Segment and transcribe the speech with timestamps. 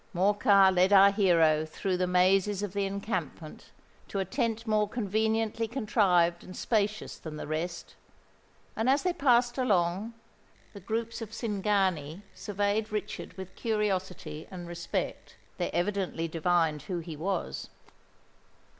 [0.15, 3.69] Morcar led our hero through the mazes of the encampment
[4.07, 7.93] to a tent more conveniently contrived and spacious than the rest;
[8.75, 10.15] and as they passed along,
[10.73, 15.35] the groups of Cingani surveyed Richard with curiosity and respect.
[15.59, 17.69] They evidently divined who he was.